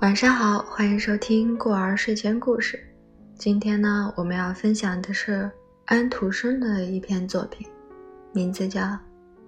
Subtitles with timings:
[0.00, 2.82] 晚上好，欢迎收听过儿睡前故事。
[3.34, 5.50] 今天呢，我们要分享的是
[5.84, 7.68] 安徒生的一篇作品，
[8.32, 8.80] 名字叫《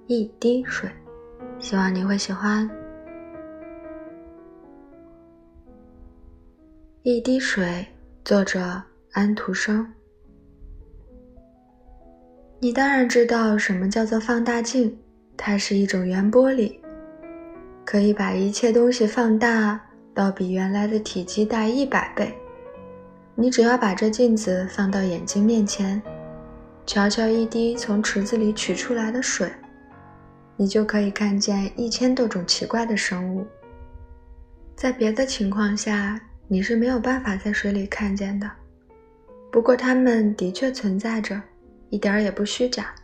[0.08, 0.90] 一滴水》，
[1.58, 2.68] 希望你会喜欢。
[7.02, 7.86] 一滴水，
[8.22, 8.82] 作者
[9.12, 9.90] 安徒生。
[12.60, 14.94] 你当然知道什么叫做放大镜，
[15.34, 16.78] 它是一种圆玻璃，
[17.86, 19.80] 可以把一切东西放大。
[20.14, 22.34] 到比原来的体积大一百倍。
[23.34, 26.00] 你只要把这镜子放到眼睛面前，
[26.86, 29.50] 瞧瞧一滴从池子里取出来的水，
[30.56, 33.46] 你就可以看见一千多种奇怪的生物。
[34.76, 38.50] 在别的情况下，你是没有办法在水里看见的。
[39.50, 41.40] 不过它们的确存在着，
[41.88, 42.94] 一点儿也不虚假。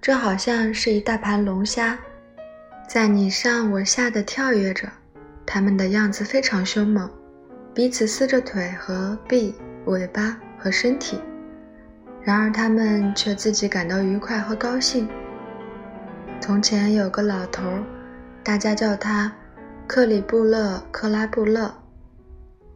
[0.00, 1.98] 这好像是一大盘龙虾，
[2.88, 4.88] 在你上我下的跳跃着。
[5.46, 7.08] 它们的样子非常凶猛，
[7.72, 9.54] 彼此撕着腿和臂、
[9.86, 11.18] 尾巴和身体。
[12.20, 15.08] 然而，它们却自己感到愉快和高兴。
[16.40, 17.62] 从前有个老头，
[18.42, 19.32] 大家叫他
[19.86, 21.72] 克里布勒克拉布勒，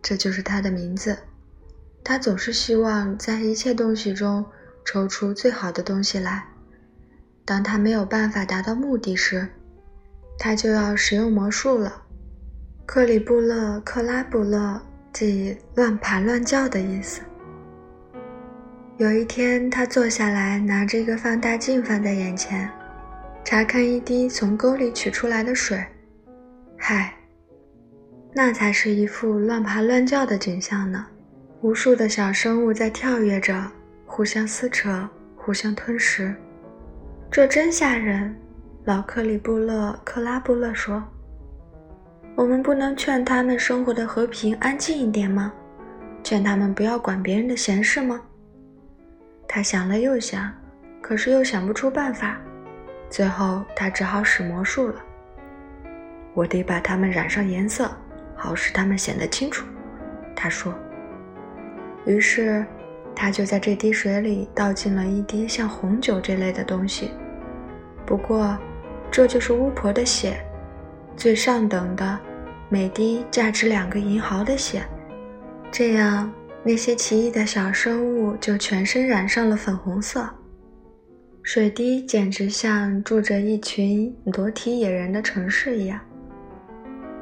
[0.00, 1.18] 这就是他的名字。
[2.02, 4.46] 他总是希望在一切东西中
[4.84, 6.46] 抽出最好的东西来。
[7.44, 9.48] 当他没有办法达到目的时，
[10.38, 12.04] 他就要使用魔术了。
[12.92, 17.20] 克里布勒克拉布勒，即乱爬乱叫的意思。
[18.96, 22.68] 有一天，他坐下来，拿着一个放大镜放在眼前，
[23.44, 25.80] 查看一滴从沟里取出来的水。
[26.76, 27.14] 嗨，
[28.34, 31.06] 那才是一幅乱爬乱叫的景象呢！
[31.60, 33.70] 无数的小生物在跳跃着，
[34.04, 36.34] 互相撕扯，互相吞食。
[37.30, 38.34] 这真吓人！
[38.82, 41.00] 老克里布勒克拉布勒说。
[42.34, 45.52] 我们不能劝他们生活的和平、安静一点吗？
[46.22, 48.20] 劝他们不要管别人的闲事吗？
[49.46, 50.52] 他想了又想，
[51.00, 52.38] 可是又想不出办法。
[53.08, 54.94] 最后，他只好使魔术了。
[56.32, 57.90] 我得把它们染上颜色，
[58.36, 59.66] 好使它们显得清楚。
[60.34, 60.72] 他说。
[62.06, 62.64] 于是，
[63.14, 67.10] 他就在这滴水里倒进了一滴像红酒这类的东西。
[68.06, 68.56] 不过，
[69.10, 70.40] 这就是巫婆的血。
[71.20, 72.18] 最上等的，
[72.70, 74.82] 每滴价值两个银毫的血，
[75.70, 76.32] 这样
[76.62, 80.26] 那些奇异的小生物就全身染上了粉红色。
[81.42, 86.00] 水滴简直像住着一群裸体野人的城市一样。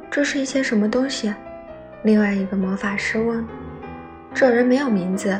[0.09, 1.33] 这是一些什么东西？
[2.03, 3.45] 另外一个魔法师问。
[4.33, 5.37] 这人没有名字，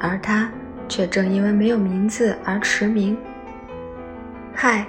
[0.00, 0.50] 而他
[0.88, 3.16] 却正因为没有名字而驰名。
[4.52, 4.84] 嗨，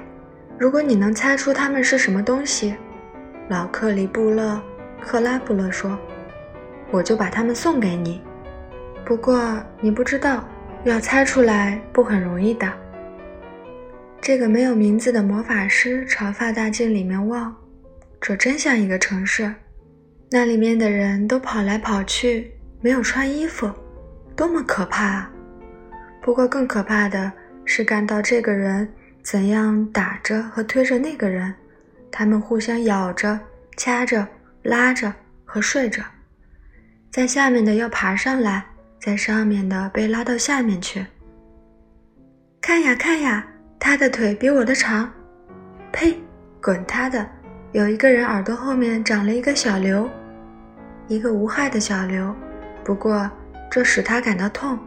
[0.57, 2.73] 如果你能猜出他们是什么东西。
[3.47, 4.59] 老克里布勒
[4.99, 5.97] 克拉布勒说
[6.89, 8.21] ：“我就把它们送给你。
[9.05, 10.43] 不过你不知道，
[10.83, 12.67] 要猜出来不很容易的。”
[14.19, 17.55] 这个没有名字的魔法师朝放大镜里面望，
[18.19, 19.53] 这真像一个城市。
[20.31, 22.51] 那里面的人都跑来跑去，
[22.81, 23.71] 没有穿衣服，
[24.35, 25.05] 多么可怕！
[25.05, 25.31] 啊！
[26.19, 27.31] 不过更可怕的
[27.63, 28.91] 是看到这个人
[29.21, 31.53] 怎样打着和推着那个人。
[32.17, 33.37] 他们互相咬着、
[33.75, 34.25] 掐着、
[34.63, 36.01] 拉着和睡着，
[37.11, 38.63] 在下面的要爬上来，
[39.01, 41.05] 在上面的被拉到下面去。
[42.61, 43.45] 看呀看呀，
[43.77, 45.11] 他的腿比我的长。
[45.91, 46.17] 呸！
[46.63, 47.29] 滚他的！
[47.73, 50.09] 有一个人耳朵后面长了一个小瘤，
[51.09, 52.33] 一个无害的小瘤，
[52.81, 53.29] 不过
[53.69, 54.79] 这使他感到痛，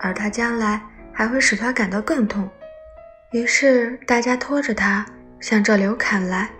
[0.00, 0.82] 而他将来
[1.12, 2.50] 还会使他感到更痛。
[3.30, 5.06] 于是大家拖着他
[5.38, 6.50] 向这瘤砍来。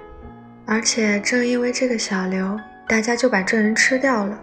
[0.67, 2.59] 而且正因为这个小刘，
[2.89, 4.41] 大家就把这人吃掉了。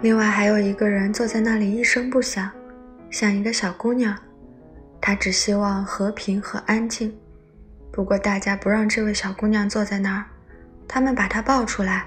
[0.00, 2.48] 另外还有一个人坐在那里一声不响，
[3.10, 4.16] 像一个小姑娘，
[5.00, 7.12] 她只希望和平和安静。
[7.90, 10.24] 不过大家不让这位小姑娘坐在那儿，
[10.86, 12.06] 他们把她抱出来，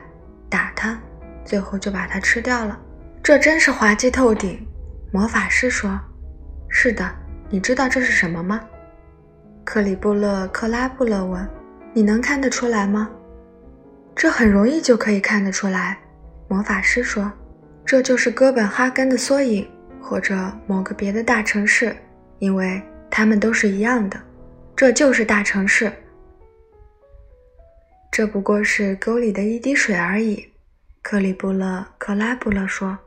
[0.49, 0.97] 打她，
[1.43, 2.79] 最后就把她吃掉了。
[3.21, 4.65] 这真是滑稽透顶。
[5.11, 5.99] 魔法师说
[6.69, 7.09] ：“是的，
[7.49, 8.61] 你知道这是什么吗？”
[9.63, 11.47] 克里布勒克拉布勒问
[11.93, 13.09] ：“你能看得出来吗？”
[14.15, 15.97] 这很容易就可以看得出来，
[16.47, 17.31] 魔法师说
[17.85, 19.69] ：“这就是哥本哈根的缩影，
[20.01, 21.95] 或者某个别的大城市，
[22.39, 22.81] 因为
[23.11, 24.17] 它们都是一样的。
[24.73, 25.91] 这就是大城市。
[28.09, 30.47] 这不过是沟里的一滴水而已。”
[31.03, 32.97] 克里布勒克拉布勒说：“